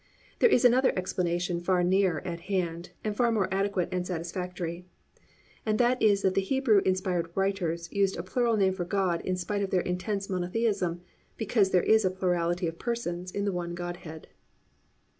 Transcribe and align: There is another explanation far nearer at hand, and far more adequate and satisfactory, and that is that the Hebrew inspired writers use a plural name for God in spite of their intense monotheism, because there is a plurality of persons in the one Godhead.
There 0.39 0.49
is 0.49 0.65
another 0.65 0.91
explanation 0.97 1.61
far 1.61 1.83
nearer 1.83 2.25
at 2.25 2.39
hand, 2.49 2.89
and 3.03 3.15
far 3.15 3.31
more 3.31 3.47
adequate 3.53 3.89
and 3.91 4.03
satisfactory, 4.03 4.87
and 5.63 5.77
that 5.77 6.01
is 6.01 6.23
that 6.23 6.33
the 6.33 6.41
Hebrew 6.41 6.79
inspired 6.83 7.29
writers 7.35 7.87
use 7.91 8.17
a 8.17 8.23
plural 8.23 8.57
name 8.57 8.73
for 8.73 8.83
God 8.83 9.21
in 9.21 9.35
spite 9.37 9.61
of 9.61 9.69
their 9.69 9.81
intense 9.81 10.27
monotheism, 10.27 11.01
because 11.37 11.69
there 11.69 11.83
is 11.83 12.03
a 12.03 12.09
plurality 12.09 12.65
of 12.65 12.79
persons 12.79 13.31
in 13.31 13.45
the 13.45 13.53
one 13.53 13.75
Godhead. 13.75 14.29